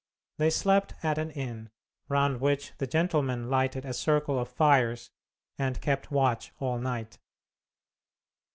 [0.39, 1.69] They slept at an inn,
[2.09, 5.11] round which the gentlemen lighted a circle of fires,
[5.59, 7.19] and kept watch all night.